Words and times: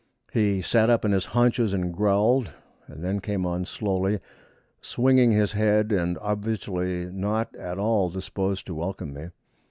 He 0.33 0.63
sat 0.63 0.89
up 0.89 1.05
on 1.05 1.11
his 1.11 1.25
haunches 1.25 1.73
and 1.73 1.93
growled, 1.93 2.51
and 2.87 3.03
then 3.03 3.19
came 3.19 3.45
on 3.45 3.65
slowly, 3.65 4.19
swinging 4.81 5.31
his 5.31 5.51
head, 5.51 5.91
and 5.91 6.17
obviously 6.17 7.05
not 7.05 7.55
at 7.55 7.77
all 7.77 8.09
disposed 8.09 8.65
to 8.65 8.73
welcome 8.73 9.13
me. 9.13 9.27